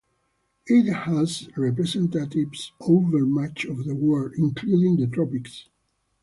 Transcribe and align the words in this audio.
It 0.65 0.91
has 0.91 1.47
representatives 1.55 2.71
over 2.81 3.23
much 3.23 3.65
of 3.65 3.85
the 3.85 3.93
world, 3.93 4.33
including 4.35 4.95
the 4.97 5.05
tropics. 5.05 5.67